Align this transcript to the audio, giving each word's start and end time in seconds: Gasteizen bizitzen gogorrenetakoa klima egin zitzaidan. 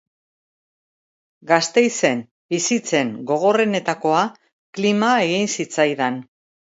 Gasteizen 1.49 2.23
bizitzen 2.53 3.11
gogorrenetakoa 3.33 4.23
klima 4.79 5.11
egin 5.27 5.51
zitzaidan. 5.57 6.19